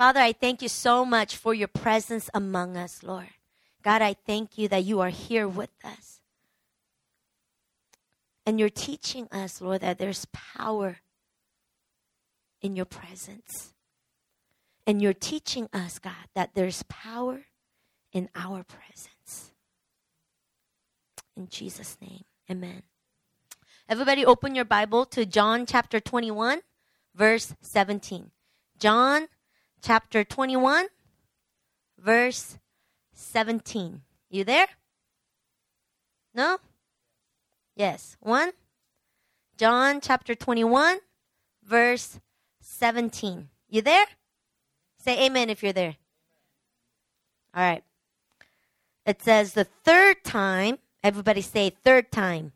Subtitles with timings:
[0.00, 3.28] Father, I thank you so much for your presence among us, Lord.
[3.82, 6.22] God, I thank you that you are here with us.
[8.46, 11.00] And you're teaching us, Lord, that there's power
[12.62, 13.74] in your presence.
[14.86, 17.42] And you're teaching us, God, that there's power
[18.10, 19.52] in our presence.
[21.36, 22.84] In Jesus' name, amen.
[23.86, 26.62] Everybody, open your Bible to John chapter 21,
[27.14, 28.30] verse 17.
[28.78, 29.28] John
[29.82, 30.86] chapter 21,
[31.98, 32.58] verse
[33.12, 34.02] 17.
[34.30, 34.66] You there?
[36.34, 36.58] No?
[37.76, 38.16] Yes.
[38.20, 38.52] One.
[39.56, 40.98] John chapter 21,
[41.62, 42.20] verse
[42.60, 43.48] 17.
[43.68, 44.06] You there?
[44.98, 45.96] Say amen if you're there.
[47.54, 47.84] All right.
[49.06, 52.52] It says, the third time, everybody say third time.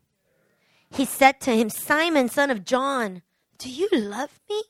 [0.89, 3.21] He said to him, Simon, son of John,
[3.57, 4.63] do you love me?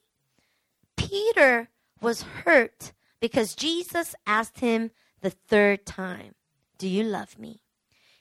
[0.97, 1.69] Peter
[2.05, 4.91] was hurt because Jesus asked him
[5.21, 6.35] the third time,
[6.77, 7.63] Do you love me?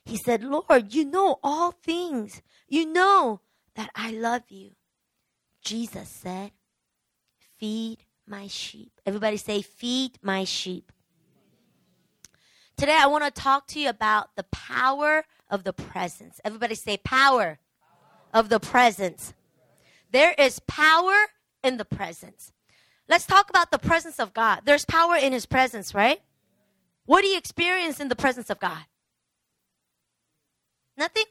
[0.06, 2.40] He said, Lord, you know all things.
[2.66, 3.42] You know
[3.76, 4.70] that I love you.
[5.62, 6.52] Jesus said,
[7.58, 8.92] Feed my sheep.
[9.04, 10.90] Everybody say, Feed my sheep.
[12.78, 16.40] Today, I want to talk to you about the power of the presence.
[16.42, 17.58] Everybody say, Power
[18.32, 19.34] of the presence.
[20.10, 21.14] There is power
[21.62, 22.52] in the presence.
[23.08, 24.62] Let's talk about the presence of God.
[24.64, 26.20] There's power in His presence, right?
[27.06, 28.84] What do you experience in the presence of God?
[30.96, 31.24] Nothing?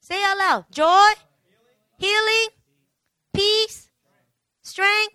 [0.00, 0.64] Say out loud.
[0.70, 1.12] Joy,
[1.98, 2.48] healing,
[3.32, 3.90] peace,
[4.62, 5.14] strength,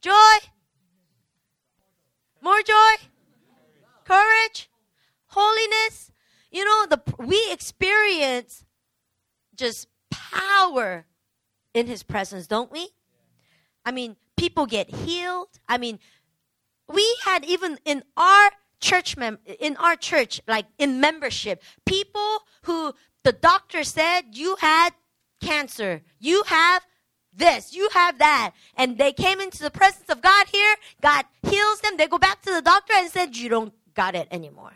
[0.00, 0.12] joy,
[2.40, 3.06] more joy,
[4.04, 4.70] courage,
[5.26, 6.10] holiness.
[6.50, 8.64] You know, the we experience
[9.54, 11.06] just power
[11.74, 12.88] in his presence, don't we?
[13.84, 15.48] I mean, people get healed.
[15.68, 15.98] I mean,
[16.88, 22.94] we had even in our church mem- in our church like in membership people who
[23.24, 24.90] the doctor said you had
[25.40, 26.02] cancer.
[26.20, 26.86] You have
[27.32, 27.74] this.
[27.74, 28.52] You have that.
[28.76, 30.76] And they came into the presence of god here.
[31.00, 31.96] God heals them.
[31.96, 34.72] They go back to the doctor and said you don't got it anymore.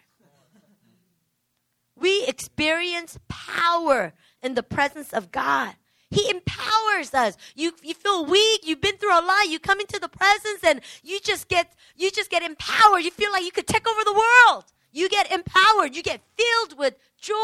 [1.96, 5.74] We experience power in the presence of god
[6.10, 7.36] he empowers us.
[7.54, 8.62] You, you feel weak.
[8.64, 9.48] You've been through a lot.
[9.48, 13.04] You come into the presence and you just get, you just get empowered.
[13.04, 14.64] You feel like you could take over the world.
[14.92, 15.94] You get empowered.
[15.94, 17.34] You get filled with joy.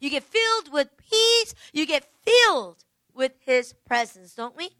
[0.00, 1.54] You get filled with peace.
[1.72, 4.70] You get filled with His presence, don't we?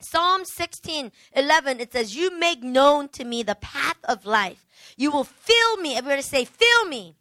[0.00, 4.66] Psalm 16, 11, it says, You make known to me the path of life.
[4.96, 7.16] You will fill me, everybody say, fill me,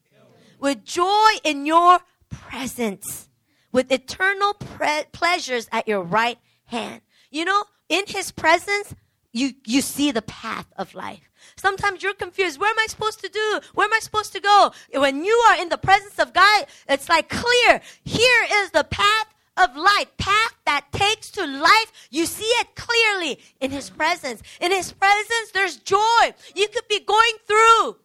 [0.60, 2.00] with joy in your
[2.30, 3.30] presence
[3.74, 7.02] with eternal pre- pleasures at your right hand.
[7.30, 8.96] You know, in his presence,
[9.34, 11.30] you, you see the path of life.
[11.58, 12.60] Sometimes you're confused.
[12.60, 13.60] Where am I supposed to do?
[13.74, 14.72] Where am I supposed to go?
[14.94, 17.82] When you are in the presence of God, it's like clear.
[18.06, 21.92] Here is the path of life, path that takes to life.
[22.10, 24.42] You see it clearly in His presence.
[24.62, 26.34] In His presence, there's joy.
[26.56, 27.98] You could be going through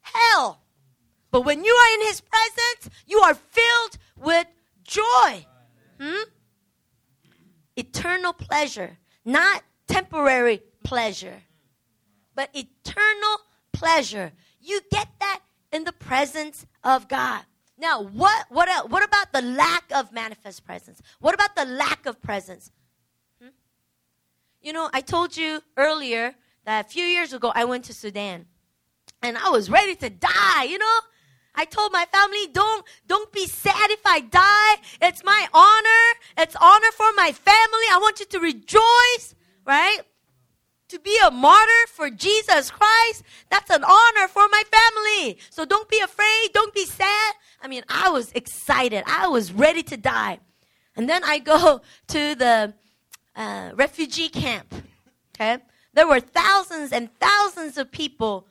[0.00, 0.62] hell.
[1.30, 4.46] But when you are in His presence, you are filled with
[4.84, 5.46] joy.
[6.00, 6.22] Hmm?
[7.76, 11.42] Eternal pleasure, not temporary pleasure,
[12.34, 13.38] but eternal
[13.72, 14.32] pleasure.
[14.60, 15.40] You get that
[15.72, 17.42] in the presence of God.
[17.78, 18.88] Now, what what else?
[18.88, 21.02] what about the lack of manifest presence?
[21.20, 22.70] What about the lack of presence?
[23.42, 23.48] Hmm?
[24.62, 28.46] You know, I told you earlier that a few years ago I went to Sudan,
[29.22, 30.64] and I was ready to die.
[30.64, 30.98] You know,
[31.56, 34.76] I told my family, don't, don't be sad if I die.
[35.00, 36.20] It's my honor.
[36.36, 37.86] It's honor for my family.
[37.90, 39.34] I want you to rejoice,
[39.64, 40.00] right?
[40.90, 45.38] To be a martyr for Jesus Christ, that's an honor for my family.
[45.50, 46.50] So don't be afraid.
[46.52, 47.34] Don't be sad.
[47.62, 49.02] I mean, I was excited.
[49.06, 50.38] I was ready to die.
[50.94, 52.74] And then I go to the
[53.34, 54.74] uh, refugee camp.
[55.34, 55.58] Okay?
[55.94, 58.46] There were thousands and thousands of people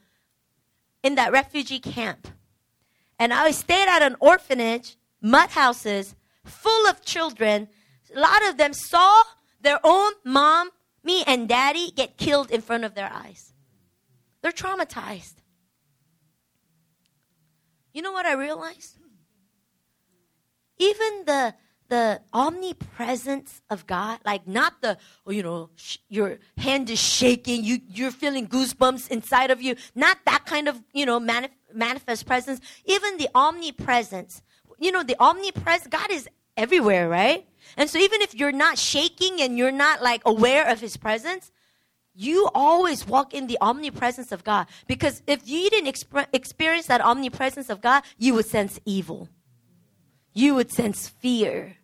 [1.04, 2.28] in that refugee camp.
[3.20, 7.70] And I stayed at an orphanage, mud houses, full of children.
[8.16, 9.24] A lot of them saw
[9.62, 10.70] their own mom,
[11.04, 13.54] me, and daddy get killed in front of their eyes.
[14.42, 15.36] They're traumatized.
[17.94, 18.98] You know what I realized?
[20.78, 21.56] Even the
[21.88, 27.64] the omnipresence of God, like not the, oh, you know, sh- your hand is shaking,
[27.64, 32.26] you, you're feeling goosebumps inside of you, not that kind of, you know, manif- manifest
[32.26, 34.42] presence, even the omnipresence.
[34.80, 36.28] You know, the omnipresence, God is
[36.58, 37.48] everywhere, right?
[37.78, 41.52] And so even if you're not shaking and you're not like aware of his presence,
[42.14, 44.68] you always walk in the omnipresence of God.
[44.88, 49.28] Because if you didn't exp- experience that omnipresence of God, you would sense evil.
[50.34, 51.76] You would sense fear.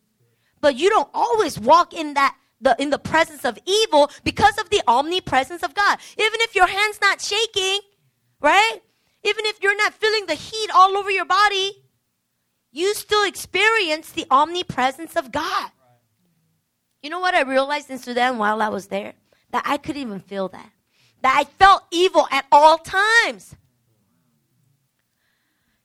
[0.62, 4.70] But you don't always walk in that the, in the presence of evil because of
[4.70, 5.98] the omnipresence of God.
[6.18, 7.80] Even if your hand's not shaking,
[8.40, 8.80] right?
[9.24, 11.84] Even if you're not feeling the heat all over your body,
[12.72, 15.72] you still experience the omnipresence of God.
[17.02, 19.14] You know what I realized in Sudan while I was there?
[19.52, 20.72] That I couldn't even feel that.
[21.22, 23.56] That I felt evil at all times.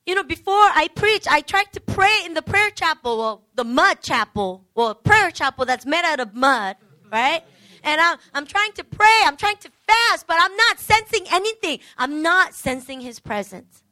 [0.06, 3.64] You know, before I preach, I tried to pray in the prayer chapel, well, the
[3.64, 6.76] mud chapel, well, prayer chapel that's made out of mud,
[7.12, 7.42] right?
[7.82, 11.80] And I'm, I'm trying to pray, I'm trying to fast, but I'm not sensing anything.
[11.96, 13.82] I'm not sensing His presence.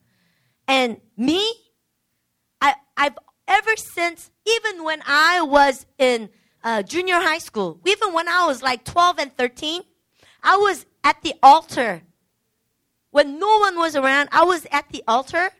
[0.66, 1.52] And me,
[2.60, 6.30] I, I've ever since, even when I was in
[6.62, 9.82] uh, junior high school, even when I was like 12 and 13,
[10.42, 12.02] I was at the altar.
[13.10, 15.50] When no one was around, I was at the altar,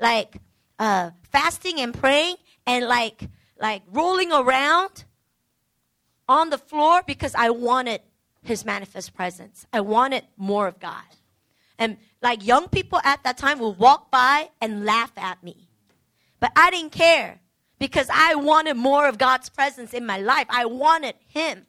[0.00, 0.36] like
[0.78, 2.36] uh, fasting and praying
[2.66, 3.28] and like
[3.60, 5.04] like rolling around
[6.28, 8.02] on the floor because I wanted
[8.48, 9.66] His manifest presence.
[9.72, 11.04] I wanted more of God.
[11.78, 15.68] And like young people at that time would walk by and laugh at me.
[16.40, 17.40] But I didn't care
[17.78, 20.46] because I wanted more of God's presence in my life.
[20.48, 21.66] I wanted Him.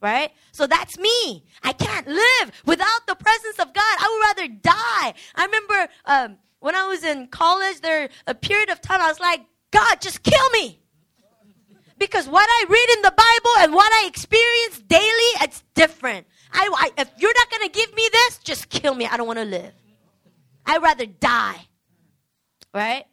[0.00, 0.30] Right?
[0.52, 1.44] So that's me.
[1.62, 3.96] I can't live without the presence of God.
[3.98, 5.14] I would rather die.
[5.34, 9.20] I remember um, when I was in college, there a period of time I was
[9.20, 9.40] like,
[9.70, 10.80] God, just kill me.
[12.00, 16.26] Because what I read in the Bible and what I experience daily, it's different.
[16.50, 19.06] I, I if you're not going to give me this, just kill me.
[19.06, 19.74] I don't want to live.
[20.64, 21.68] I'd rather die.
[22.72, 23.04] Right?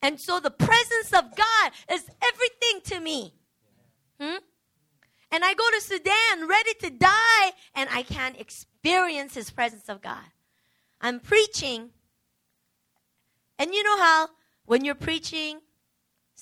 [0.00, 3.34] And so the presence of God is everything to me.
[4.20, 4.36] Hmm?
[5.32, 10.00] And I go to Sudan ready to die, and I can't experience His presence of
[10.00, 10.24] God.
[11.00, 11.90] I'm preaching,
[13.58, 14.28] and you know how
[14.66, 15.58] when you're preaching,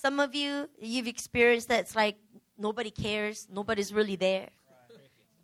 [0.04, 2.16] some of you, you've experienced that it's like
[2.58, 4.48] nobody cares, nobody's really there.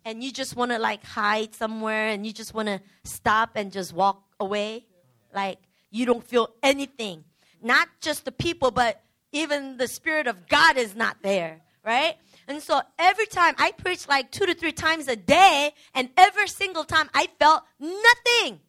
[0.05, 3.71] And you just want to like hide somewhere and you just want to stop and
[3.71, 4.85] just walk away.
[5.33, 5.59] Like
[5.89, 7.23] you don't feel anything
[7.61, 12.15] not just the people, but even the Spirit of God is not there, right?
[12.47, 16.47] And so every time I preach like two to three times a day, and every
[16.47, 18.59] single time I felt nothing.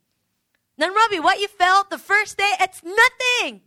[0.79, 3.63] Then, Robbie, what you felt the first day, it's nothing.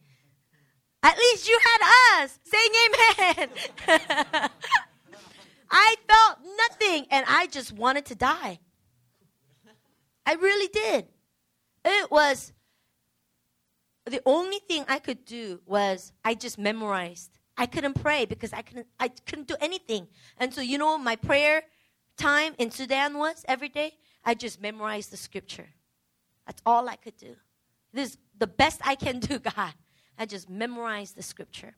[1.06, 3.50] At least you had us saying amen.
[5.70, 8.58] I felt nothing, and I just wanted to die.
[10.26, 11.06] I really did.
[11.86, 12.54] It was
[14.06, 17.38] the only thing I could do was I just memorized.
[17.56, 20.08] I couldn't pray because I couldn't I couldn't do anything.
[20.40, 21.62] And so you know my prayer
[22.18, 23.92] time in Sudan was every day?
[24.24, 25.68] I just memorized the scripture.
[26.48, 27.36] That's all I could do.
[27.94, 29.74] This is the best I can do, God.
[30.18, 31.76] I just memorized the scripture.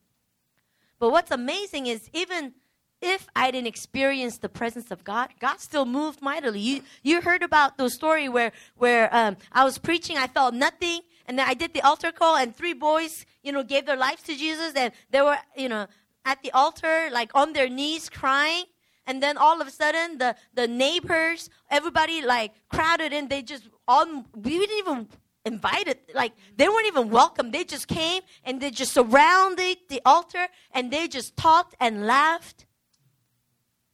[1.00, 2.54] But what's amazing is even
[3.02, 6.60] if I didn't experience the presence of God, God still moved mightily.
[6.60, 11.02] You you heard about the story where where um, I was preaching, I felt nothing,
[11.28, 14.24] and then I did the altar call, and three boys, you know, gave their lives
[14.24, 15.86] to Jesus, and they were, you know,
[16.26, 18.66] at the altar, like on their knees, crying.
[19.06, 23.28] And then all of a sudden, the the neighbors, everybody, like crowded in.
[23.28, 25.08] They just all we didn't even
[25.48, 26.12] invite it.
[26.14, 27.52] Like they weren't even welcome.
[27.52, 32.66] They just came and they just surrounded the altar and they just talked and laughed.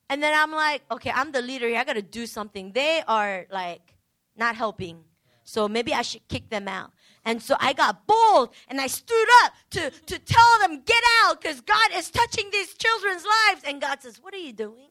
[0.09, 1.79] And then I'm like, okay, I'm the leader here.
[1.79, 2.71] I got to do something.
[2.73, 3.95] They are like
[4.35, 5.03] not helping.
[5.43, 6.91] So maybe I should kick them out.
[7.25, 11.41] And so I got bold and I stood up to, to tell them, get out,
[11.41, 13.61] because God is touching these children's lives.
[13.65, 14.89] And God says, What are you doing?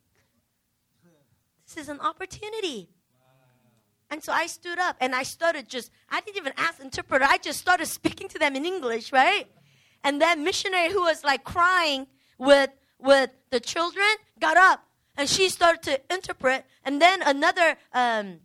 [1.66, 2.88] This is an opportunity.
[4.12, 7.25] And so I stood up and I started just, I didn't even ask interpreter.
[7.25, 9.47] I just started speaking to them in English, right?
[10.04, 12.07] And that missionary who was like crying
[12.38, 14.07] with, with the children
[14.38, 14.85] got up
[15.16, 16.66] and she started to interpret.
[16.85, 18.40] And then another um,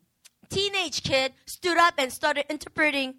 [0.49, 3.15] teenage kid stood up and started interpreting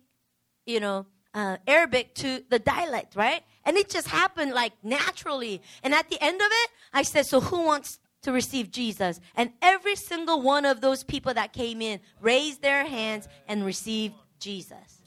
[0.69, 3.43] you know, uh, Arabic to the dialect, right?
[3.65, 5.63] And it just happened like naturally.
[5.83, 9.21] And at the end of it, I said, So who wants to receive Jesus?
[9.35, 14.15] And every single one of those people that came in raised their hands and received
[14.39, 15.03] Jesus.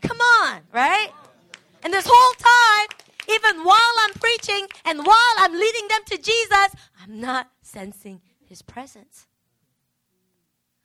[0.00, 1.10] Come on, right?
[1.82, 2.88] And this whole time,
[3.28, 6.68] even while I'm preaching and while I'm leading them to Jesus,
[7.02, 9.26] I'm not sensing his presence.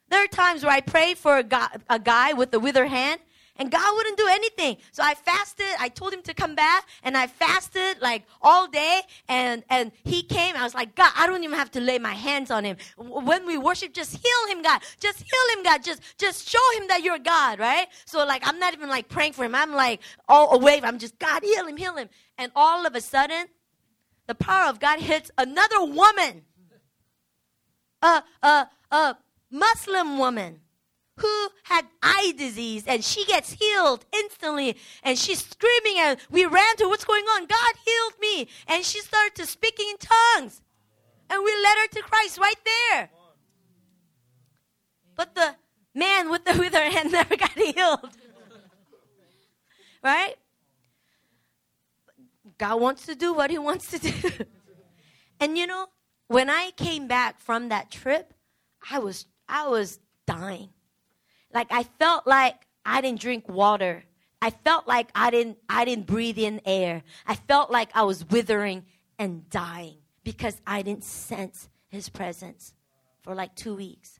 [0.10, 3.20] There are times where I pray for a guy, a guy with a withered hand,
[3.58, 4.78] And God wouldn't do anything.
[4.92, 5.66] So I fasted.
[5.80, 9.02] I told him to come back and I fasted like all day.
[9.28, 10.56] And, and he came.
[10.56, 12.78] I was like, God, I don't even have to lay my hands on him.
[12.98, 14.82] When we worship, just heal him, God.
[15.00, 15.84] Just heal him, God.
[15.84, 17.88] Just, just show him that you're God, right?
[18.06, 19.56] So like, I'm not even like praying for him.
[19.56, 20.80] I'm like all away.
[20.84, 22.10] I'm just, God, heal him, heal him.
[22.38, 23.48] And all of a sudden,
[24.28, 26.44] the power of God hits another woman.
[28.04, 29.18] A, a, a
[29.50, 30.60] Muslim woman
[31.18, 36.76] who had eye disease and she gets healed instantly and she's screaming and we ran
[36.78, 37.46] to what's going on.
[37.46, 38.48] God healed me.
[38.68, 40.62] And she started to speaking in tongues.
[41.30, 43.10] And we led her to christ right there.
[45.16, 45.56] But the
[45.94, 48.10] man with the withered hand never got healed.
[50.04, 50.36] Right?
[52.60, 54.14] God wants to do what he wants to do.
[55.40, 55.88] And you know
[56.28, 58.34] when i came back from that trip
[58.92, 60.70] i was i was dying
[61.58, 64.04] like I felt like I didn't drink water.
[64.44, 67.02] I felt like I didn't I didn't breathe in air.
[67.26, 68.86] I felt like I was withering
[69.18, 72.76] and dying because I didn't sense his presence
[73.24, 74.20] for like 2 weeks.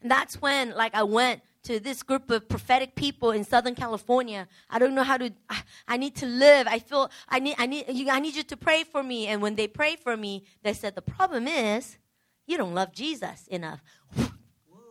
[0.00, 4.46] And that's when like I went to this group of prophetic people in Southern California.
[4.70, 6.68] I don't know how to I, I need to live.
[6.68, 9.26] I feel I need I need you I need you to pray for me.
[9.26, 11.98] And when they prayed for me, they said the problem is
[12.46, 13.82] you don't love Jesus enough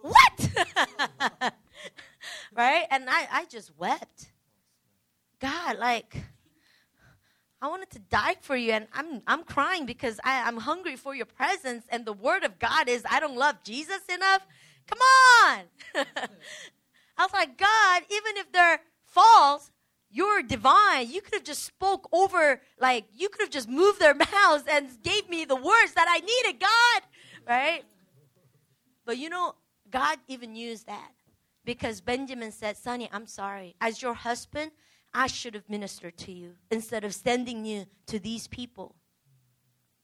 [0.01, 0.50] what?
[2.56, 2.86] right?
[2.91, 4.32] And I, I just wept.
[5.39, 6.15] God, like,
[7.62, 11.13] I wanted to die for you, and I'm, I'm crying because I, I'm hungry for
[11.13, 11.86] your presence.
[11.89, 14.46] And the word of God is, I don't love Jesus enough.
[14.88, 15.63] Come on.
[17.18, 19.72] I was like, God, even if they're false,
[20.10, 21.12] you're divine.
[21.12, 24.89] You could have just spoke over, like, you could have just moved their mouths and
[25.03, 27.01] gave me the words that I needed, God.
[27.48, 27.84] Right?
[29.06, 29.56] But you know,
[29.91, 31.12] God even used that
[31.65, 33.75] because Benjamin said, Sunhee, I'm sorry.
[33.81, 34.72] As your husband,
[35.13, 38.96] I should have ministered to you instead of sending you to these people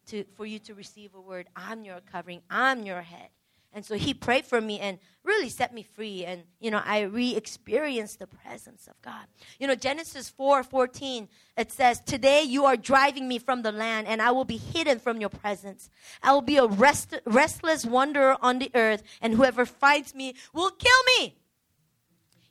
[0.08, 1.48] to, for you to receive a word.
[1.56, 3.30] I'm your covering, I'm your head.
[3.76, 6.24] And so he prayed for me and really set me free.
[6.24, 9.26] And, you know, I re experienced the presence of God.
[9.60, 11.28] You know, Genesis 4 14,
[11.58, 15.00] it says, Today you are driving me from the land, and I will be hidden
[15.00, 15.90] from your presence.
[16.24, 20.72] I will be a rest- restless wanderer on the earth, and whoever finds me will
[20.72, 21.36] kill me.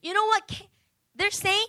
[0.02, 0.60] You know what
[1.16, 1.66] they're saying?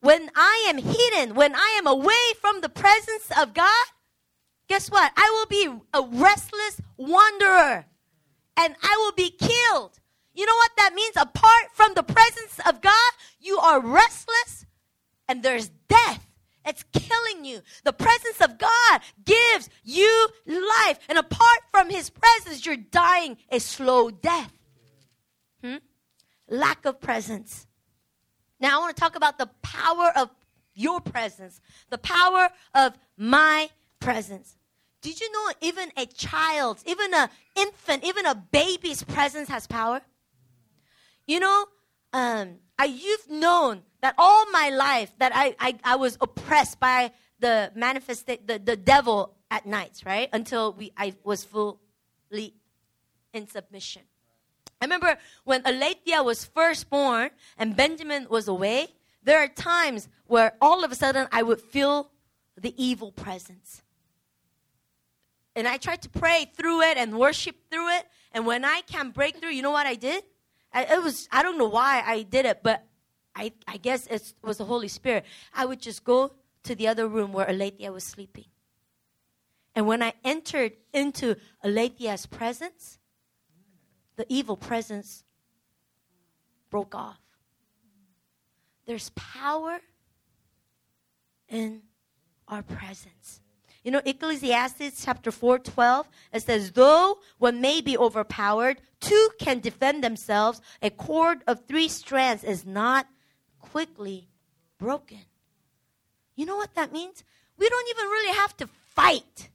[0.00, 3.86] When I am hidden, when I am away from the presence of God,
[4.66, 5.12] guess what?
[5.16, 7.86] I will be a restless wanderer
[8.56, 9.98] and I will be killed.
[10.34, 11.14] You know what that means?
[11.16, 14.66] Apart from the presence of God, you are restless
[15.28, 16.26] and there's death.
[16.64, 17.62] It's killing you.
[17.84, 20.98] The presence of God gives you life.
[21.08, 24.52] And apart from His presence, you're dying a slow death.
[25.64, 25.76] Hmm?
[26.48, 27.66] Lack of presence.
[28.60, 30.30] Now, I want to talk about the power of
[30.74, 34.56] your presence, the power of my presence.
[35.02, 40.02] Did you know even a child, even an infant, even a baby's presence has power?
[41.26, 41.66] You know,
[42.12, 47.12] um, I, you've known that all my life that I, I, I was oppressed by
[47.38, 50.28] the manifest the, the devil at nights, right?
[50.32, 52.54] Until we I was fully
[53.32, 54.02] in submission.
[54.80, 58.88] I remember when Alethea was first born and Benjamin was away,
[59.22, 62.10] there are times where all of a sudden I would feel
[62.56, 63.82] the evil presence
[65.56, 68.06] and I tried to pray through it and worship through it.
[68.32, 70.22] And when I can break through, you know what I did?
[70.72, 72.84] I, it was I don't know why I did it, but
[73.34, 75.24] I I guess it was the Holy Spirit.
[75.54, 78.44] I would just go to the other room where Alethea was sleeping.
[79.74, 82.98] And when I entered into Alethea's presence,
[84.16, 85.24] the evil presence
[86.70, 87.20] broke off.
[88.86, 89.80] There's power
[91.48, 91.82] in
[92.48, 93.40] our presence.
[93.82, 99.60] You know, Ecclesiastes chapter 4 12, it says, Though one may be overpowered, two can
[99.60, 100.60] defend themselves.
[100.82, 103.06] A cord of three strands is not
[103.58, 104.28] quickly
[104.78, 105.20] broken.
[106.36, 107.24] You know what that means?
[107.56, 109.50] We don't even really have to fight.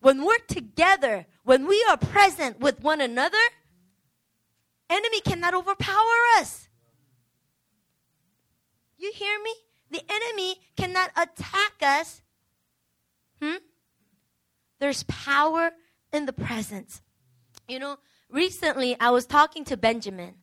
[0.00, 3.36] When we're together, when we are present with one another,
[4.88, 6.68] enemy cannot overpower us.
[8.96, 9.54] You hear me?
[9.90, 12.22] The enemy cannot attack us
[13.42, 13.56] Hmm?
[14.80, 15.72] There's power
[16.12, 17.02] in the presence.
[17.68, 17.98] You know,
[18.30, 20.34] recently I was talking to Benjamin,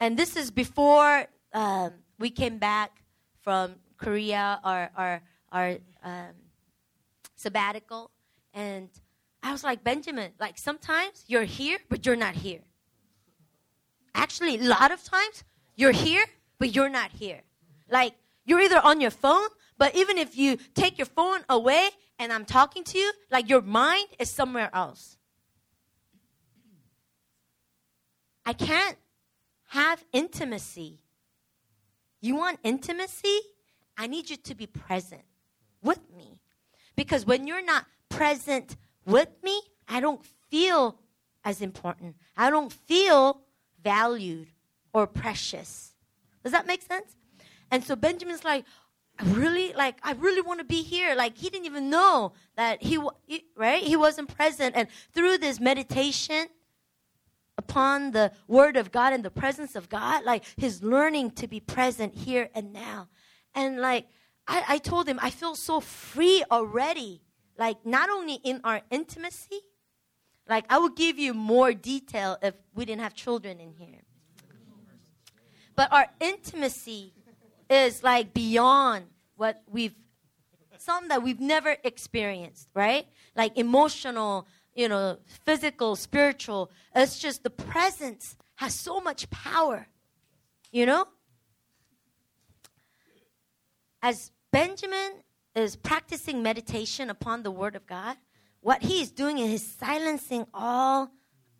[0.00, 3.02] and this is before um, we came back
[3.42, 5.22] from Korea, our our
[5.52, 6.34] our um,
[7.36, 8.10] sabbatical,
[8.54, 8.88] and
[9.42, 12.62] I was like, Benjamin, like sometimes you're here, but you're not here.
[14.14, 15.44] actually, a lot of times,
[15.76, 16.24] you're here,
[16.58, 17.42] but you're not here.
[17.90, 22.32] Like, you're either on your phone, but even if you take your phone away and
[22.32, 25.16] I'm talking to you, like your mind is somewhere else.
[28.44, 28.96] I can't
[29.68, 31.00] have intimacy.
[32.20, 33.40] You want intimacy?
[33.98, 35.22] I need you to be present
[35.82, 36.38] with me.
[36.94, 40.98] Because when you're not present with me, I don't feel
[41.44, 42.16] as important.
[42.36, 43.40] I don't feel
[43.82, 44.48] valued
[44.92, 45.92] or precious.
[46.42, 47.16] Does that make sense?
[47.70, 48.64] And so Benjamin's like,
[49.24, 51.14] really like I really want to be here.
[51.14, 52.98] Like he didn't even know that he
[53.56, 53.82] right?
[53.82, 56.46] He wasn't present and through this meditation
[57.58, 61.60] upon the word of God and the presence of God, like his learning to be
[61.60, 63.08] present here and now.
[63.54, 64.06] And like
[64.46, 67.22] I, I told him I feel so free already.
[67.58, 69.60] Like not only in our intimacy,
[70.48, 74.02] like I would give you more detail if we didn't have children in here.
[75.74, 77.12] But our intimacy
[77.68, 79.06] is like beyond
[79.36, 79.94] what we've
[80.78, 83.06] some that we've never experienced, right?
[83.34, 86.70] Like emotional, you know, physical, spiritual.
[86.94, 89.88] It's just the presence has so much power.
[90.70, 91.06] You know?
[94.02, 95.22] As Benjamin
[95.54, 98.16] is practicing meditation upon the word of God,
[98.60, 101.10] what he is doing is he's silencing all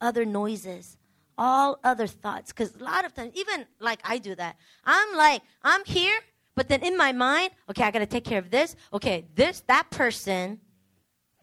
[0.01, 0.97] other noises,
[1.39, 2.53] all other thoughts.
[2.53, 6.19] Because a lot of times, even like I do that, I'm like, I'm here,
[6.55, 8.77] but then in my mind, okay, I got to take care of this.
[8.93, 10.61] Okay, this, that person,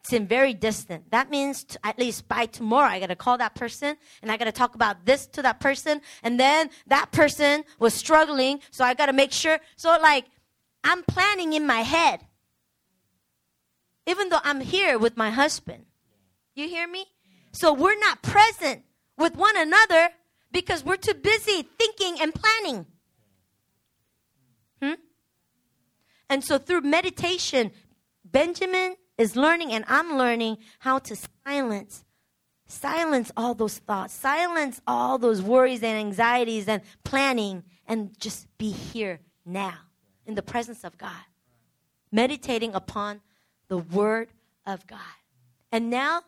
[0.05, 1.09] seem very distant.
[1.11, 4.45] That means at least by tomorrow, I got to call that person and I got
[4.45, 6.01] to talk about this to that person.
[6.21, 9.59] And then that person was struggling, so I got to make sure.
[9.75, 10.25] So, like,
[10.83, 12.21] I'm planning in my head,
[14.05, 15.85] even though I'm here with my husband.
[16.55, 17.05] You hear me?
[17.51, 18.83] So, we're not present
[19.23, 20.09] with one another
[20.51, 22.85] because we're too busy thinking and planning.
[24.81, 24.99] Hmm?
[26.29, 27.71] And so through meditation,
[28.25, 31.15] Benjamin is learning and I'm learning how to
[31.47, 32.03] silence
[32.65, 38.71] silence all those thoughts, silence all those worries and anxieties and planning and just be
[38.71, 39.77] here now
[40.25, 41.23] in the presence of God.
[42.11, 43.21] Meditating upon
[43.67, 44.29] the word
[44.65, 45.15] of God.
[45.71, 46.23] And now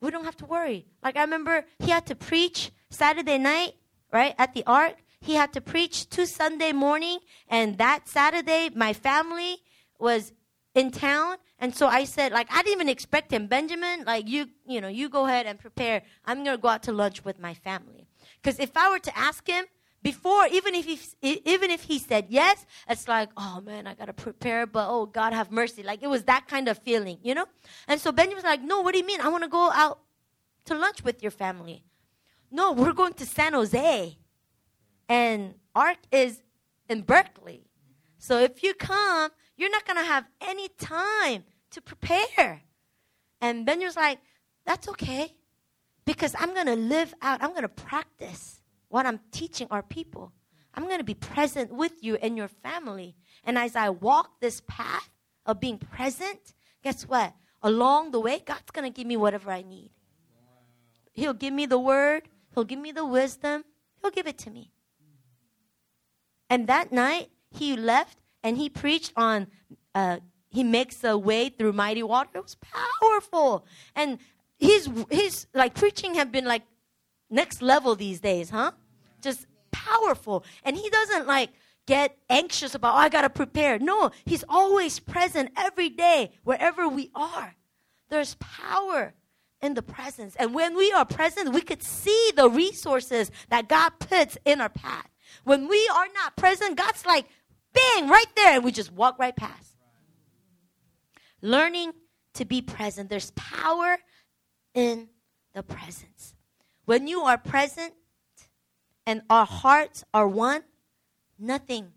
[0.00, 0.86] we don't have to worry.
[1.02, 3.72] Like I remember he had to preach Saturday night,
[4.12, 4.96] right, at the ark.
[5.20, 9.58] He had to preach to Sunday morning, and that Saturday, my family
[9.98, 10.32] was
[10.74, 11.36] in town.
[11.58, 13.48] And so I said, like, I didn't even expect him.
[13.48, 16.02] Benjamin, like, you, you know, you go ahead and prepare.
[16.24, 18.06] I'm to go out to lunch with my family.
[18.40, 19.64] Because if I were to ask him
[20.02, 20.98] before, even if he,
[21.44, 25.06] even if he said yes, it's like, oh man, I got to prepare, but oh,
[25.06, 25.82] God have mercy.
[25.82, 27.46] Like, it was that kind of feeling, you know?
[27.88, 29.20] And so Benjamin's like, no, what do you mean?
[29.20, 30.00] I want to go out
[30.66, 31.84] to lunch with your family.
[32.50, 34.18] No, we're going to San Jose
[35.08, 36.42] and Ark is
[36.88, 37.64] in Berkeley.
[38.18, 42.62] So if you come, you're not to have any time to prepare.
[43.40, 44.18] And Benjamin's like,
[44.64, 45.34] that's okay
[46.04, 48.57] because I'm to live out, I'm to practice
[48.88, 50.32] what I'm teaching our people.
[50.74, 53.16] I'm going to be present with you and your family.
[53.44, 55.10] And as I walk this path
[55.46, 57.34] of being present, guess what?
[57.62, 59.90] Along the way, God's going to give me whatever I need.
[61.12, 63.64] He'll give me the word, He'll give me the wisdom,
[64.00, 64.70] He'll give it to me.
[66.48, 69.48] And that night, he left and he preached on,
[69.94, 72.30] uh, he makes a way through mighty water.
[72.34, 72.56] It was
[73.00, 73.66] powerful.
[73.94, 74.18] And
[74.58, 76.62] his, his like preaching have been like
[77.30, 78.72] next level these days, huh?
[79.22, 80.44] Just powerful.
[80.64, 81.50] And he doesn't like
[81.86, 83.78] get anxious about, oh, I got to prepare.
[83.78, 87.54] No, he's always present every day, wherever we are.
[88.10, 89.14] There's power
[89.60, 90.36] in the presence.
[90.36, 94.68] And when we are present, we could see the resources that God puts in our
[94.68, 95.08] path.
[95.44, 97.26] When we are not present, God's like,
[97.72, 99.76] bang, right there, and we just walk right past.
[101.40, 101.92] Learning
[102.34, 103.08] to be present.
[103.08, 103.98] There's power
[104.74, 105.08] in
[105.54, 106.34] the presence.
[106.88, 107.92] When you are present
[109.04, 110.62] and our hearts are one,
[111.38, 111.92] nothing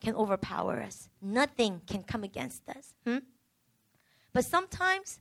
[0.00, 1.10] can overpower us.
[1.20, 2.94] Nothing can come against us.
[3.06, 3.18] Hmm?
[4.32, 5.20] But sometimes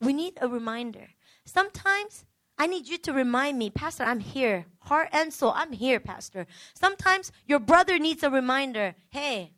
[0.00, 1.10] we need a reminder.
[1.44, 2.24] Sometimes
[2.58, 4.66] I need you to remind me, Pastor, I'm here.
[4.80, 6.48] Heart and soul, I'm here, Pastor.
[6.74, 8.96] Sometimes your brother needs a reminder.
[9.10, 9.52] Hey,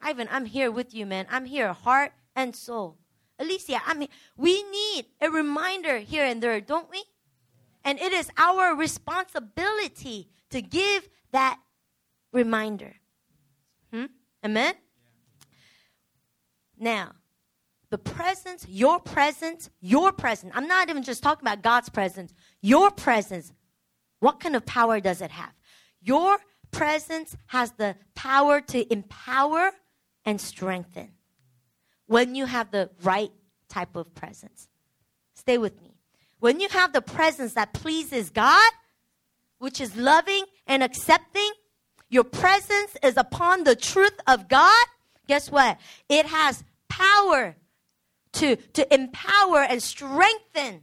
[0.00, 1.26] Ivan, I'm here with you, man.
[1.28, 2.98] I'm here, heart and soul.
[3.40, 4.10] Alicia, I'm here.
[4.36, 7.02] We need a reminder here and there, don't we?
[7.86, 11.58] And it is our responsibility to give that
[12.32, 12.96] reminder.
[13.92, 14.06] Hmm?
[14.44, 14.74] Amen?
[16.78, 17.12] Now,
[17.90, 20.52] the presence, your presence, your presence.
[20.54, 22.34] I'm not even just talking about God's presence.
[22.60, 23.52] Your presence
[24.20, 25.52] What kind of power does it have?
[26.00, 26.38] Your
[26.70, 29.70] presence has the power to empower
[30.24, 31.12] and strengthen
[32.06, 33.30] when you have the right
[33.68, 34.68] type of presence.
[35.34, 35.85] Stay with me.
[36.38, 38.72] When you have the presence that pleases God,
[39.58, 41.50] which is loving and accepting,
[42.08, 44.86] your presence is upon the truth of God,
[45.26, 45.78] guess what?
[46.08, 47.56] It has power
[48.34, 50.82] to, to empower and strengthen.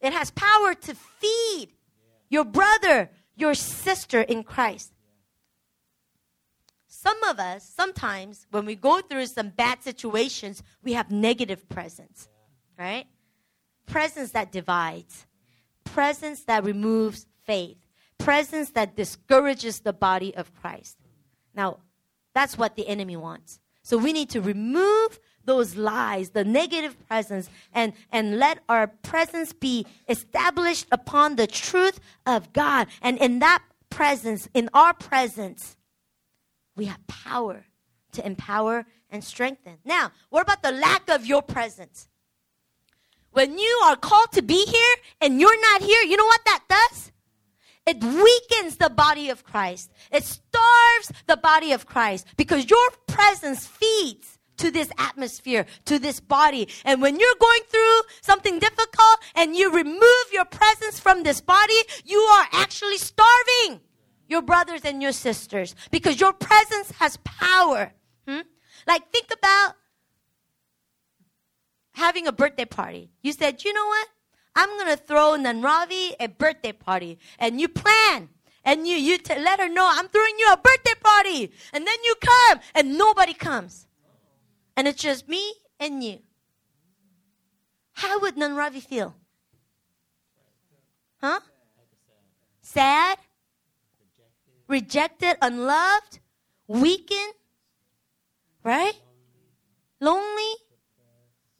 [0.00, 1.68] It has power to feed
[2.28, 4.92] your brother, your sister in Christ.
[6.86, 12.28] Some of us, sometimes, when we go through some bad situations, we have negative presence,
[12.78, 13.06] right?
[13.86, 15.26] Presence that divides,
[15.84, 17.76] presence that removes faith,
[18.18, 20.96] presence that discourages the body of Christ.
[21.54, 21.78] Now,
[22.34, 23.60] that's what the enemy wants.
[23.82, 29.52] So we need to remove those lies, the negative presence, and, and let our presence
[29.52, 32.88] be established upon the truth of God.
[33.02, 35.76] And in that presence, in our presence,
[36.76, 37.66] we have power
[38.12, 39.78] to empower and strengthen.
[39.84, 42.08] Now, what about the lack of your presence?
[43.34, 46.62] When you are called to be here and you're not here, you know what that
[46.68, 47.12] does?
[47.84, 49.92] It weakens the body of Christ.
[50.12, 56.20] It starves the body of Christ because your presence feeds to this atmosphere, to this
[56.20, 56.68] body.
[56.84, 61.80] And when you're going through something difficult and you remove your presence from this body,
[62.04, 63.80] you are actually starving
[64.28, 67.92] your brothers and your sisters because your presence has power.
[68.28, 68.40] Hmm?
[68.86, 69.74] Like, think about
[71.94, 73.10] having a birthday party.
[73.22, 74.08] You said, you know what?
[74.54, 77.18] I'm going to throw Nanravi a birthday party.
[77.38, 78.28] And you plan.
[78.64, 81.52] And you, you t- let her know, I'm throwing you a birthday party.
[81.72, 83.86] And then you come and nobody comes.
[84.76, 86.18] And it's just me and you.
[87.92, 89.14] How would Nanravi feel?
[91.20, 91.40] Huh?
[92.62, 93.18] Sad?
[94.66, 96.20] Rejected, unloved,
[96.66, 97.34] weakened,
[98.64, 98.94] right?
[100.00, 100.54] Lonely,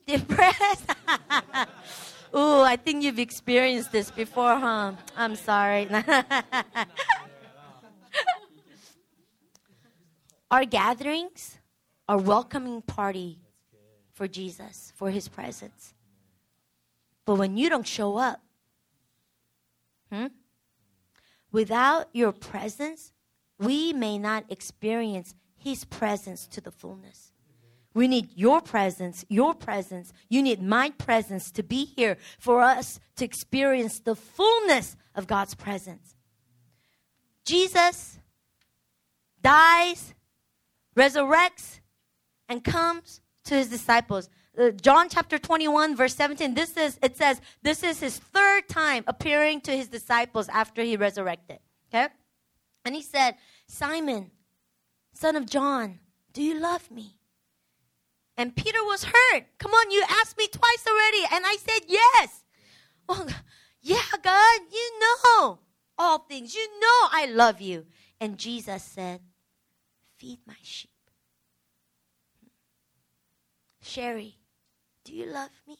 [0.07, 0.90] depressed.
[2.37, 4.93] Ooh, I think you've experienced this before, huh?
[5.17, 5.88] I'm sorry.
[10.51, 11.59] Our gatherings
[12.09, 13.38] are welcoming party
[14.12, 15.95] for Jesus, for his presence.
[17.25, 18.40] But when you don't show up,
[20.12, 20.27] hmm,
[21.51, 23.12] without your presence,
[23.59, 27.34] we may not experience his presence to the fullness.
[27.95, 30.13] We need your presence, your presence.
[30.29, 35.55] You need my presence to be here for us to experience the fullness of God's
[35.55, 36.17] presence.
[37.45, 38.19] Jesus
[39.41, 40.13] dies,
[40.97, 41.81] resurrects,
[42.49, 44.29] and comes to his disciples.
[44.59, 49.03] Uh, John chapter 21 verse 17 this is it says this is his third time
[49.09, 52.07] appearing to his disciples after he resurrected okay
[52.85, 53.35] and he said
[53.67, 54.31] Simon
[55.13, 55.99] son of John
[56.33, 57.19] do you love me
[58.37, 59.44] and Peter was hurt.
[59.59, 61.25] Come on, you asked me twice already.
[61.33, 62.44] And I said yes.
[63.09, 63.29] Well,
[63.81, 65.59] yeah, God, you know
[65.99, 66.55] all things.
[66.55, 67.87] You know I love you.
[68.20, 69.20] And Jesus said,
[70.16, 70.90] Feed my sheep.
[73.83, 74.38] Sherry,
[75.05, 75.77] do you love me?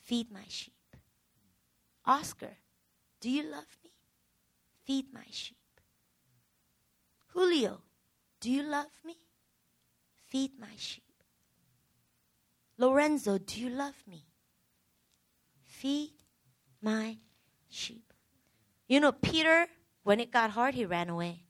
[0.00, 0.72] Feed my sheep.
[2.06, 2.56] Oscar,
[3.20, 3.90] do you love me?
[4.84, 5.58] Feed my sheep.
[7.34, 7.82] Julio,
[8.40, 9.16] do you love me?
[10.28, 11.02] Feed my sheep.
[12.76, 14.24] Lorenzo, do you love me?
[15.64, 16.12] Feed
[16.80, 17.16] my
[17.68, 18.12] sheep.
[18.88, 19.66] You know, Peter,
[20.02, 21.44] when it got hard, he ran away.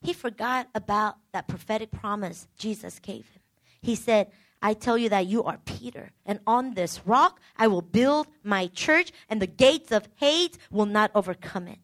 [0.00, 3.42] He forgot about that prophetic promise Jesus gave him.
[3.80, 7.82] He said, I tell you that you are Peter, and on this rock I will
[7.82, 11.78] build my church, and the gates of Hades will not overcome it.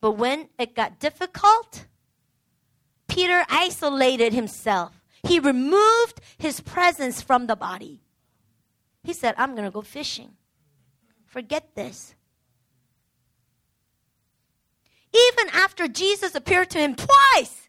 [0.00, 1.86] But when it got difficult,
[3.08, 5.00] Peter isolated himself.
[5.22, 8.00] He removed his presence from the body.
[9.02, 10.32] He said, I'm going to go fishing.
[11.26, 12.14] Forget this.
[15.12, 17.68] Even after Jesus appeared to him twice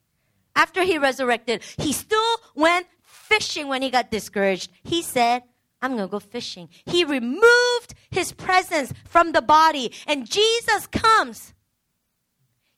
[0.56, 4.72] after he resurrected, he still went fishing when he got discouraged.
[4.84, 5.44] He said,
[5.82, 6.70] I'm going to go fishing.
[6.86, 11.54] He removed his presence from the body, and Jesus comes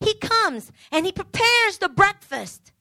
[0.04, 2.72] he comes and he prepares the breakfast.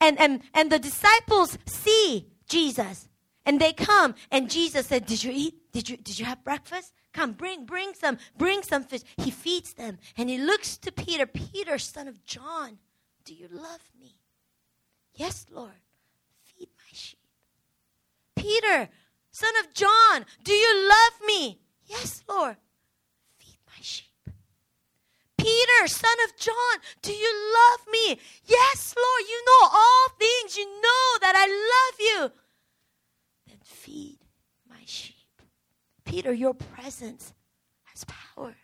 [0.00, 3.08] And, and, and the disciples see Jesus
[3.46, 5.72] and they come and Jesus said, Did you eat?
[5.72, 6.92] Did you, did you have breakfast?
[7.12, 9.02] Come, bring, bring some, bring some fish.
[9.16, 12.78] He feeds them and he looks to Peter, Peter, son of John,
[13.24, 14.18] do you love me?
[15.14, 15.72] Yes, Lord.
[16.42, 17.18] Feed my sheep.
[18.36, 18.88] Peter,
[19.30, 21.60] son of John, do you love me?
[21.86, 22.56] Yes, Lord.
[25.54, 28.18] Peter, son of John, do you love me?
[28.44, 30.56] Yes, Lord, you know all things.
[30.56, 32.32] You know that I love you.
[33.46, 34.18] Then feed
[34.68, 35.14] my sheep.
[36.04, 37.34] Peter, your presence
[37.84, 38.56] has power.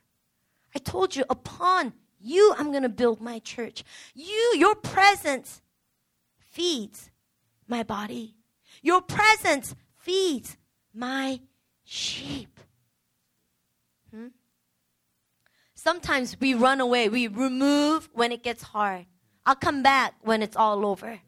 [0.74, 3.84] I told you, upon you, I'm going to build my church.
[4.14, 5.62] You, your presence
[6.38, 7.10] feeds
[7.68, 8.34] my body.
[8.82, 10.56] Your presence feeds
[10.92, 11.40] my
[11.84, 12.58] sheep.
[14.12, 14.28] Hmm?
[15.82, 17.08] Sometimes we run away.
[17.08, 19.06] We remove when it gets hard.
[19.46, 21.20] I'll come back when it's all over.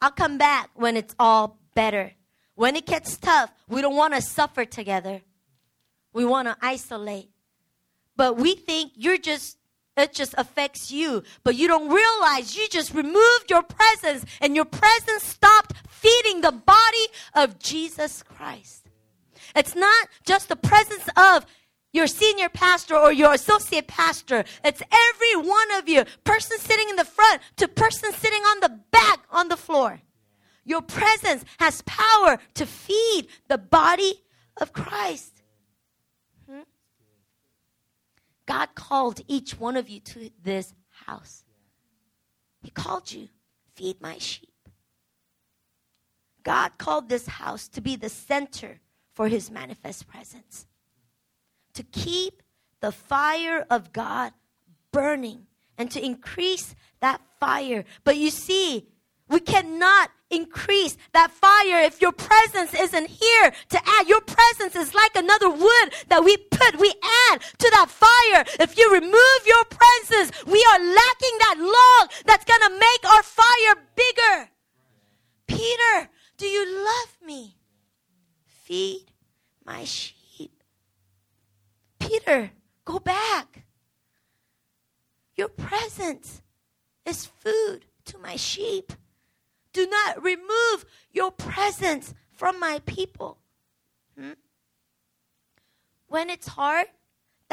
[0.00, 2.12] I'll come back when it's all better.
[2.54, 5.20] When it gets tough, we don't want to suffer together.
[6.12, 7.28] We want to isolate.
[8.14, 9.58] But we think you're just
[9.96, 11.24] it just affects you.
[11.42, 16.52] But you don't realize you just removed your presence and your presence stopped feeding the
[16.52, 18.86] body of Jesus Christ.
[19.56, 21.46] It's not just the presence of
[21.94, 24.44] your senior pastor or your associate pastor.
[24.62, 28.80] It's every one of you, person sitting in the front to person sitting on the
[28.90, 30.00] back on the floor.
[30.64, 34.22] Your presence has power to feed the body
[34.60, 35.42] of Christ.
[36.50, 36.62] Hmm?
[38.46, 40.74] God called each one of you to this
[41.06, 41.44] house.
[42.62, 43.28] He called you,
[43.74, 44.48] feed my sheep.
[46.42, 48.80] God called this house to be the center
[49.12, 50.66] for his manifest presence,
[51.74, 52.42] to keep
[52.80, 54.32] the fire of God
[54.92, 57.84] burning and to increase that fire.
[58.04, 58.88] But you see,
[59.28, 64.08] we cannot increase that fire if your presence isn't here to add.
[64.08, 66.92] Your presence is like another wood that we put, we
[67.30, 68.44] add to that fire.
[68.60, 73.22] If you remove your presence, we are lacking that log that's going to make our
[73.22, 74.50] fire bigger.
[75.46, 77.56] Peter, do you love me?
[78.64, 79.06] Feed
[79.64, 80.23] my sheep.
[82.14, 82.52] Peter,
[82.84, 83.64] go back.
[85.34, 86.42] Your presence
[87.04, 88.92] is food to my sheep.
[89.72, 93.38] Do not remove your presence from my people.
[94.16, 94.34] Hmm?
[96.06, 96.86] When it's hard,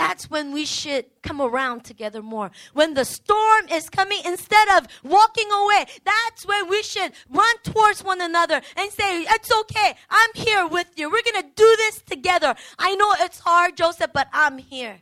[0.02, 2.50] that's when we should come around together more.
[2.74, 8.04] When the storm is coming, instead of walking away, that's when we should run towards
[8.04, 9.94] one another and say, It's okay.
[10.10, 11.06] I'm here with you.
[11.12, 12.56] We're going to do this together.
[12.80, 14.98] I know it's hard, Joseph, but I'm here.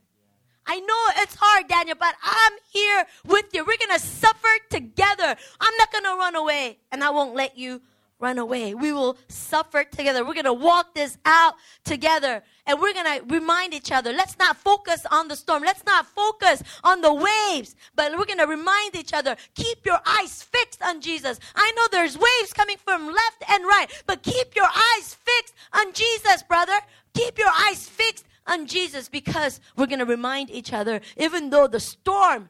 [0.68, 3.62] I know it's hard, Daniel, but I'm here with you.
[3.62, 5.34] We're going to suffer together.
[5.62, 7.82] I'm not going to run away, and I won't let you
[8.20, 8.74] run away.
[8.74, 10.26] We will suffer together.
[10.26, 12.44] We're going to walk this out together.
[12.70, 14.14] And we're going to remind each other.
[14.14, 15.64] Let's not focus on the storm.
[15.64, 17.76] Let's not focus on the waves.
[17.96, 19.36] But we're going to remind each other.
[19.56, 21.40] Keep your eyes fixed on Jesus.
[21.56, 23.88] I know there's waves coming from left and right.
[24.06, 26.80] But keep your eyes fixed on Jesus, brother.
[27.16, 31.66] Keep your eyes fixed on Jesus because we're going to remind each other, even though
[31.66, 32.50] the storm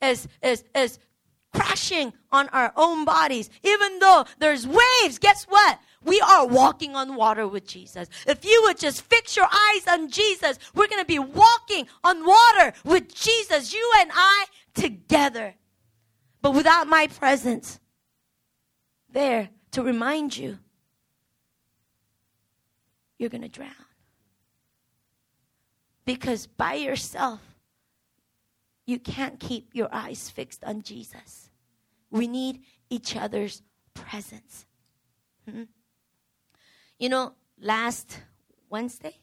[0.00, 1.00] is, is, is
[1.52, 5.80] crashing on our own bodies, even though there's waves, guess what?
[6.04, 8.08] We are walking on water with Jesus.
[8.26, 12.26] If you would just fix your eyes on Jesus, we're going to be walking on
[12.26, 15.54] water with Jesus, you and I together.
[16.40, 17.78] But without my presence
[19.10, 20.58] there to remind you,
[23.18, 23.70] you're going to drown.
[26.04, 27.40] Because by yourself,
[28.86, 31.48] you can't keep your eyes fixed on Jesus.
[32.10, 33.62] We need each other's
[33.94, 34.66] presence.
[35.48, 35.62] Mm-hmm.
[37.02, 38.18] You know, last
[38.70, 39.16] Wednesday,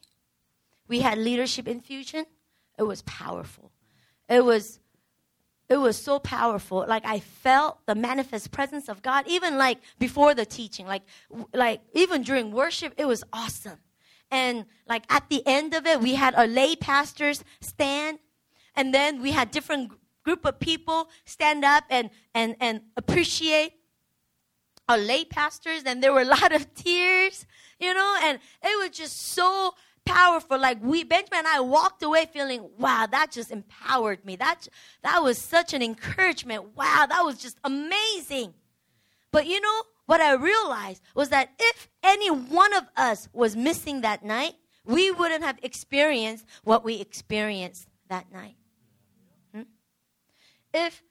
[0.86, 2.26] we had leadership infusion.
[2.78, 3.72] It was powerful.
[4.28, 4.80] It was
[5.68, 10.34] it was so powerful like i felt the manifest presence of god even like before
[10.34, 11.02] the teaching like
[11.54, 13.78] like even during worship it was awesome
[14.30, 18.18] and like at the end of it, we had our lay pastors stand.
[18.76, 23.72] And then we had different group of people stand up and, and, and appreciate
[24.88, 25.82] our lay pastors.
[25.84, 27.46] And there were a lot of tears,
[27.80, 30.58] you know, and it was just so powerful.
[30.58, 34.36] Like we, Benjamin and I walked away feeling, wow, that just empowered me.
[34.36, 34.68] That,
[35.02, 36.76] that was such an encouragement.
[36.76, 38.54] Wow, that was just amazing.
[39.32, 44.00] But you know, what I realized was that if any one of us was missing
[44.00, 48.56] that night, we wouldn't have experienced what we experienced that night.
[49.54, 49.62] Hmm?
[50.74, 51.02] If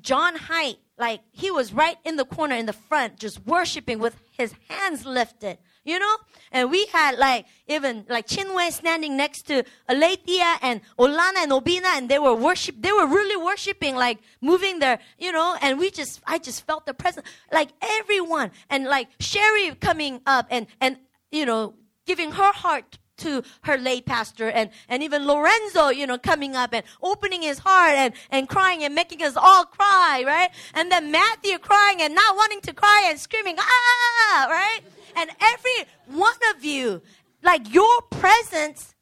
[0.00, 4.16] John Height, like he was right in the corner in the front, just worshiping with
[4.36, 6.16] his hands lifted, you know?
[6.52, 11.96] And we had like even like Chinwe standing next to Alethea and Olana and Obina
[11.96, 15.90] and they were worship they were really worshiping, like moving their, you know, and we
[15.90, 17.26] just I just felt the presence.
[17.52, 20.98] Like everyone and like Sherry coming up and and
[21.30, 21.74] you know,
[22.06, 26.72] giving her heart to her late pastor and, and even Lorenzo, you know, coming up
[26.72, 30.50] and opening his heart and, and crying and making us all cry, right?
[30.74, 34.50] And then Matthew crying and not wanting to cry and screaming, ah, ah, ah, ah
[34.50, 34.80] right?
[35.16, 37.02] And every one of you,
[37.42, 38.94] like your presence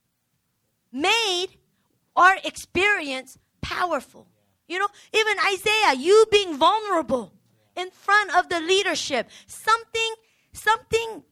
[0.92, 1.48] made
[2.14, 4.26] our experience powerful.
[4.68, 7.32] You know, even Isaiah, you being vulnerable
[7.76, 10.14] in front of the leadership, something,
[10.52, 11.22] something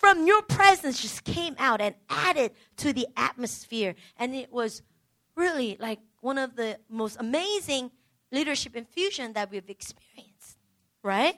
[0.00, 3.94] from your presence just came out and added to the atmosphere.
[4.16, 4.82] And it was
[5.36, 7.90] really like one of the most amazing
[8.32, 10.56] leadership infusion that we've experienced.
[11.02, 11.36] Right?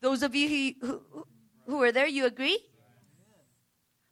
[0.00, 1.26] Those of you who, who,
[1.66, 2.58] who were there, you agree?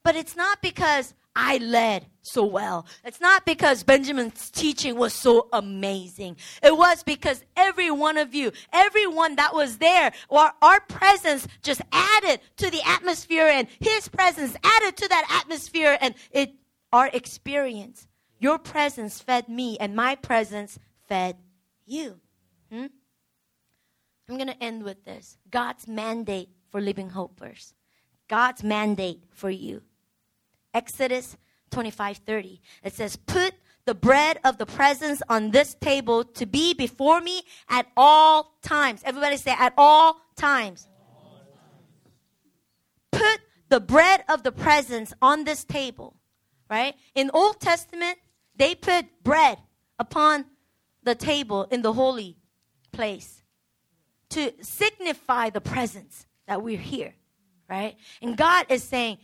[0.03, 2.87] But it's not because I led so well.
[3.05, 6.37] It's not because Benjamin's teaching was so amazing.
[6.63, 12.41] It was because every one of you, everyone that was there, our presence just added
[12.59, 16.53] to the atmosphere and his presence added to that atmosphere and it,
[16.93, 18.07] our experience.
[18.39, 21.37] Your presence fed me and my presence fed
[21.85, 22.21] you.
[22.71, 22.87] Hmm?
[24.29, 27.75] I'm going to end with this God's mandate for living hopers.
[28.29, 29.83] God's mandate for you.
[30.75, 31.37] Exodus
[31.71, 32.61] 25 30.
[32.83, 33.55] It says, Put
[33.87, 39.03] the bread of the presence on this table to be before me at all times.
[39.05, 40.89] Everybody say, at all times.
[43.13, 46.17] Put the bread of the presence on this table,
[46.71, 46.95] right?
[47.15, 48.19] In Old Testament,
[48.57, 49.59] they put bread
[49.99, 50.47] upon
[51.03, 52.37] the table in the holy
[52.93, 53.43] place
[54.31, 57.15] to signify the presence that we're here,
[57.69, 57.97] right?
[58.23, 59.19] And God is saying,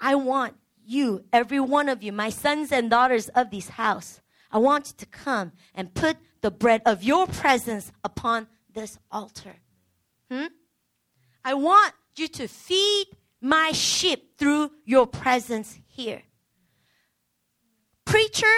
[0.00, 0.54] I want
[0.86, 4.20] you, every one of you, my sons and daughters of this house,
[4.50, 9.56] I want you to come and put the bread of your presence upon this altar.
[10.30, 10.46] Hmm?
[11.44, 13.06] I want you to feed
[13.40, 16.22] my sheep through your presence here.
[18.04, 18.54] Preacher,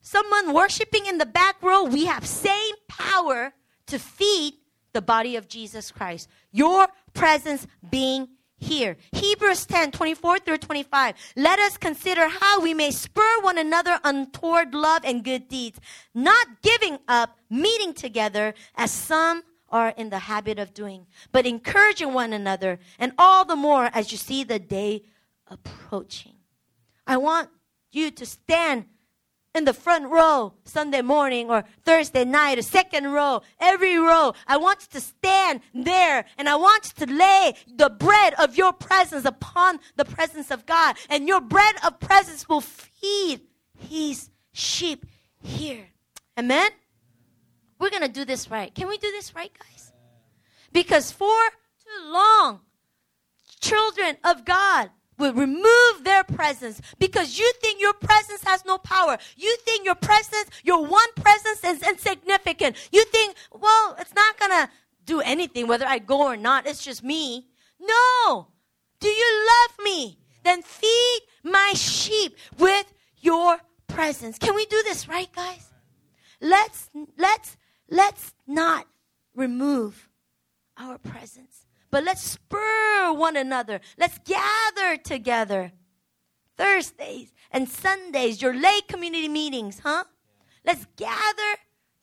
[0.00, 3.52] someone worshiping in the back row, we have same power
[3.86, 4.54] to feed
[4.92, 6.28] the body of Jesus Christ.
[6.50, 8.28] Your presence being
[8.58, 8.96] here.
[9.12, 11.14] Hebrews 10, 24 through 25.
[11.36, 15.80] Let us consider how we may spur one another on toward love and good deeds,
[16.14, 22.12] not giving up meeting together as some are in the habit of doing, but encouraging
[22.14, 25.02] one another, and all the more as you see the day
[25.46, 26.34] approaching.
[27.06, 27.50] I want
[27.92, 28.86] you to stand
[29.54, 34.34] in the front row Sunday morning or Thursday night, a second row, every row.
[34.46, 38.56] I want you to stand there and I want you to lay the bread of
[38.56, 40.96] your presence upon the presence of God.
[41.08, 43.40] And your bread of presence will feed
[43.78, 45.06] his sheep
[45.42, 45.88] here.
[46.38, 46.70] Amen?
[47.78, 48.74] We're going to do this right.
[48.74, 49.92] Can we do this right, guys?
[50.72, 51.38] Because for
[51.82, 52.60] too long,
[53.60, 59.18] children of God will remove their presence because you think your presence has no power.
[59.36, 62.76] You think your presence, your one presence is insignificant.
[62.92, 64.70] You think, well, it's not going to
[65.04, 66.66] do anything whether I go or not.
[66.66, 67.48] It's just me.
[67.80, 68.48] No.
[69.00, 70.18] Do you love me?
[70.44, 74.38] Then feed my sheep with your presence.
[74.38, 75.66] Can we do this right, guys?
[76.40, 77.56] Let's, let's,
[77.90, 78.86] let's not
[79.34, 80.08] remove
[80.76, 81.67] our presence.
[81.90, 83.80] But let's spur one another.
[83.98, 85.72] Let's gather together.
[86.56, 90.04] Thursdays and Sundays, your late community meetings, huh?
[90.64, 91.56] Let's gather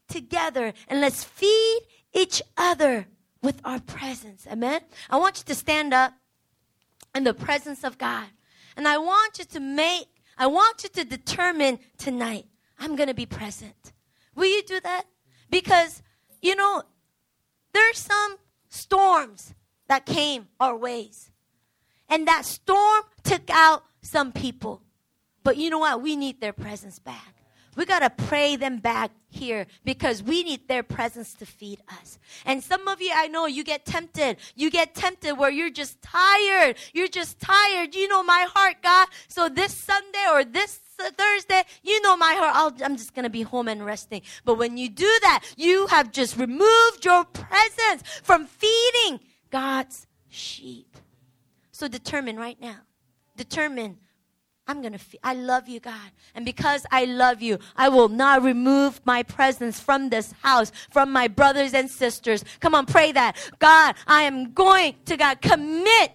[0.08, 1.80] together and let's feed
[2.14, 3.08] each other
[3.42, 4.48] with our presence.
[4.50, 4.82] Amen.
[5.10, 6.14] I want you to stand up
[7.14, 8.28] in the presence of God.
[8.78, 12.46] And I want you to make, I want you to determine tonight,
[12.80, 13.94] I'm going to be present.
[14.36, 15.04] Will you do that?
[15.50, 16.02] Because,
[16.42, 16.84] you know,
[17.74, 18.38] there's some
[18.70, 19.54] storms
[19.88, 21.32] that came our ways.
[22.10, 24.82] And that storm took out some people.
[25.44, 26.02] But you know what?
[26.02, 27.36] We need their presence back.
[27.76, 32.18] We got to pray them back here because we need their presence to feed us.
[32.46, 34.38] And some of you, I know you get tempted.
[34.56, 36.78] You get tempted where you're just tired.
[36.94, 37.94] You're just tired.
[37.94, 39.10] You know my heart, God.
[39.28, 42.82] So this Sunday or this Thursday, you know my heart.
[42.82, 44.22] i am just going to be home and resting.
[44.46, 49.20] But when you do that, you have just removed your presence from feeding
[49.52, 50.98] God's sheep.
[51.72, 52.78] So determine right now.
[53.38, 53.98] Determine
[54.68, 56.12] I'm going to, fe- I love you, God.
[56.34, 61.12] And because I love you, I will not remove my presence from this house, from
[61.12, 62.44] my brothers and sisters.
[62.62, 63.38] Come on, pray that.
[63.60, 66.14] God, I am going to, God, commit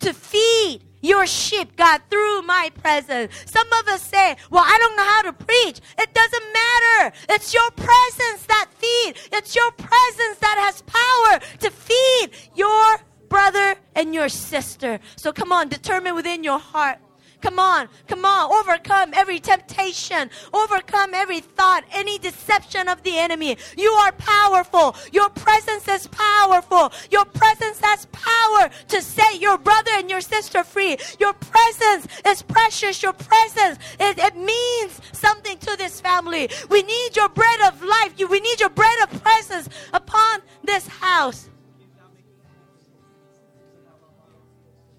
[0.00, 3.32] to feed your sheep, God, through my presence.
[3.46, 5.80] Some of us say, well, I don't know how to preach.
[5.98, 7.16] It doesn't matter.
[7.28, 9.14] It's your presence that feed.
[9.30, 12.96] It's your presence that has power to feed your
[13.28, 14.28] brother and your
[14.62, 15.00] sister.
[15.16, 16.98] So come on, determine within your heart
[17.44, 23.58] Come on, come on, overcome every temptation, overcome every thought, any deception of the enemy.
[23.76, 24.96] You are powerful.
[25.12, 26.90] Your presence is powerful.
[27.10, 30.96] Your presence has power to set your brother and your sister free.
[31.20, 33.02] Your presence is precious.
[33.02, 36.48] Your presence, it, it means something to this family.
[36.70, 38.14] We need your bread of life.
[38.18, 41.50] We need your bread of presence upon this house.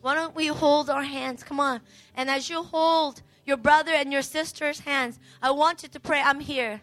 [0.06, 1.44] Why don't we hold our hands?
[1.44, 1.82] Come on.
[2.16, 6.22] And as you hold your brother and your sister's hands, I want you to pray,
[6.22, 6.82] I'm here.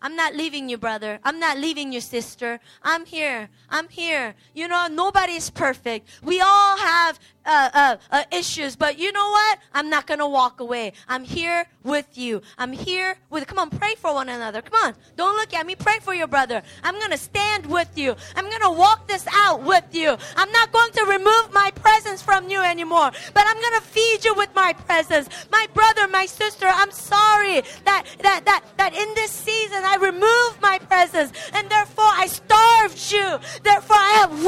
[0.00, 1.18] I'm not leaving you, brother.
[1.24, 2.60] I'm not leaving you, sister.
[2.82, 3.50] I'm here.
[3.68, 4.34] I'm here.
[4.54, 6.08] You know, nobody is perfect.
[6.22, 9.58] We all have uh, uh, uh, issues, but you know what?
[9.72, 10.92] I'm not going to walk away.
[11.08, 12.42] I'm here with you.
[12.58, 14.62] I'm here with, come on, pray for one another.
[14.62, 14.94] Come on.
[15.16, 15.74] Don't look at me.
[15.74, 16.62] Pray for your brother.
[16.82, 18.16] I'm going to stand with you.
[18.36, 20.16] I'm going to walk this out with you.
[20.36, 24.24] I'm not going to remove my presence from you anymore, but I'm going to feed
[24.24, 25.28] you with my presence.
[25.50, 30.62] My brother, my sister, I'm sorry that, that, that, that in this season I removed
[30.62, 33.38] my presence and therefore I starved you.
[33.62, 34.44] Therefore I have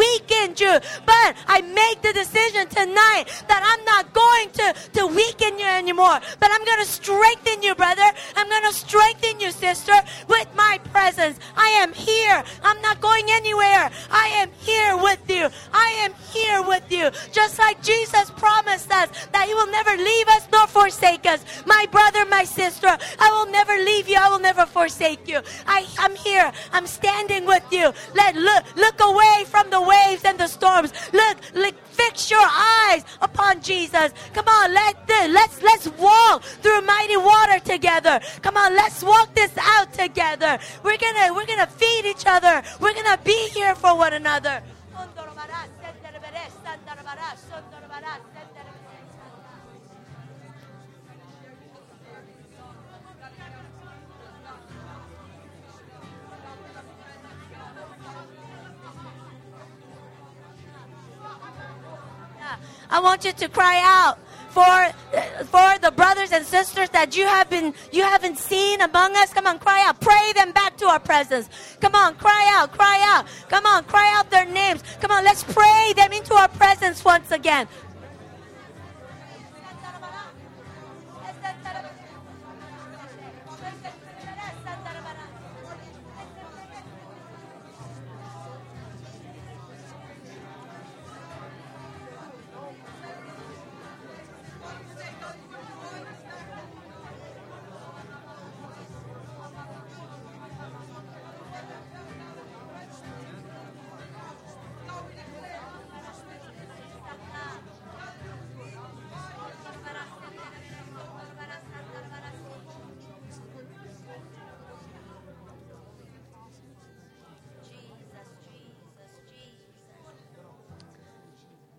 [0.46, 0.88] weakened you.
[1.04, 6.20] But I make the decision tonight that I'm not going to, to weaken you anymore,
[6.40, 8.06] but I'm going to strengthen you, brother.
[8.36, 9.94] I'm going to strengthen you, sister,
[10.28, 11.38] with my presence.
[11.56, 12.42] I am here.
[12.62, 13.90] I'm not going anywhere.
[14.10, 15.48] I am here with you.
[15.72, 17.10] I am here with you.
[17.32, 21.44] Just like Jesus promised us that He will never leave us nor forsake us.
[21.66, 24.16] My brother, my sister, I will never leave you.
[24.20, 25.40] I will never forsake you.
[25.66, 26.52] I, I'm here.
[26.72, 27.92] I'm standing with you.
[28.14, 30.92] Let look, look away from the waves and the storms.
[31.12, 34.12] Look, look fix your eyes upon Jesus.
[34.34, 38.20] Come on, let this, let's let's walk through mighty water together.
[38.42, 40.58] Come on, let's walk this out together.
[40.82, 42.62] We're gonna we're gonna feed each other.
[42.80, 44.62] We're gonna be here for one another.
[62.90, 64.18] I want you to cry out
[64.56, 64.76] for
[65.44, 69.32] for the brothers and sisters that you have been you haven't seen among us.
[69.32, 70.00] Come on, cry out.
[70.00, 71.48] Pray them back to our presence.
[71.80, 73.26] Come on, cry out, cry out.
[73.48, 74.82] Come on, cry out their names.
[75.00, 77.68] Come on, let's pray them into our presence once again.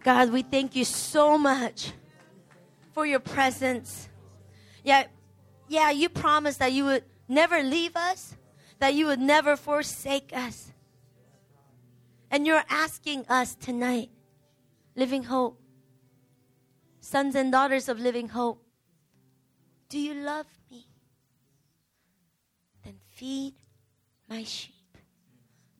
[0.07, 1.91] God, we thank you so much
[2.93, 4.07] for your presence.
[4.81, 5.07] Yeah,
[5.67, 8.37] yeah, you promised that you would never leave us,
[8.79, 10.71] that you would never forsake us.
[12.31, 14.09] And you're asking us tonight,
[14.95, 15.59] Living Hope,
[17.01, 18.63] sons and daughters of Living Hope,
[19.89, 20.87] do you love me?
[22.85, 23.55] Then feed
[24.29, 24.97] my sheep.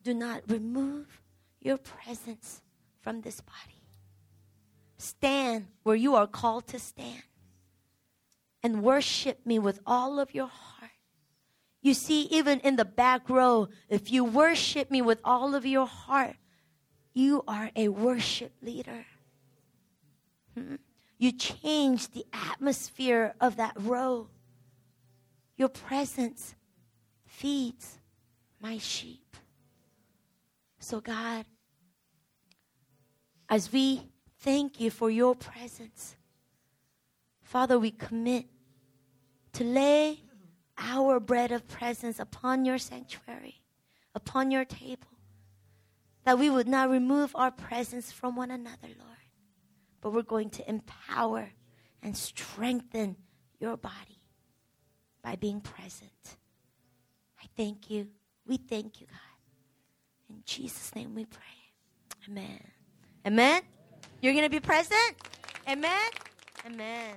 [0.04, 1.22] Do not remove
[1.62, 2.62] your presence
[3.00, 3.77] from this body.
[4.98, 7.24] Stand where you are called to stand
[8.64, 10.92] and worship me with all of your heart.
[11.82, 15.86] You see, even in the back row, if you worship me with all of your
[15.86, 16.36] heart,
[17.14, 19.06] you are a worship leader.
[20.56, 20.76] Hmm?
[21.18, 24.30] You change the atmosphere of that row.
[25.56, 26.56] Your presence
[27.26, 28.00] feeds
[28.60, 29.36] my sheep.
[30.80, 31.46] So, God,
[33.50, 34.02] as we
[34.40, 36.16] Thank you for your presence.
[37.42, 38.46] Father, we commit
[39.54, 40.20] to lay
[40.78, 43.62] our bread of presence upon your sanctuary,
[44.14, 45.08] upon your table,
[46.24, 49.28] that we would not remove our presence from one another, Lord,
[50.02, 51.50] but we're going to empower
[52.04, 53.16] and strengthen
[53.60, 54.22] your body
[55.24, 56.38] by being present.
[57.42, 58.08] I thank you.
[58.46, 60.36] We thank you, God.
[60.36, 61.44] In Jesus' name we pray.
[62.28, 62.62] Amen.
[63.26, 63.62] Amen.
[64.22, 65.16] You're going to be present?
[65.70, 66.10] Amen?
[66.66, 67.16] Amen.